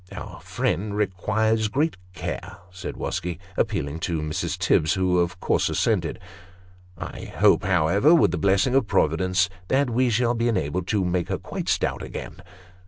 "Our 0.11 0.39
friend 0.39 0.95
requires 0.97 1.67
great 1.67 1.95
caro," 2.15 2.57
said 2.71 2.95
Wosky, 2.95 3.37
appealing 3.55 3.99
to 3.99 4.19
Mrs. 4.21 4.57
Tibbs, 4.57 4.95
who 4.95 5.19
of 5.19 5.39
course 5.39 5.69
assented." 5.69 6.17
I 6.97 7.25
hope, 7.25 7.63
however, 7.63 8.15
with 8.15 8.31
the 8.31 8.39
blessing 8.39 8.73
of 8.73 8.87
Providence, 8.87 9.47
that 9.67 9.91
we 9.91 10.09
shall 10.09 10.33
be 10.33 10.47
enabled 10.47 10.87
to 10.87 11.05
make 11.05 11.29
her 11.29 11.37
quite 11.37 11.69
stout 11.69 12.01
again." 12.01 12.37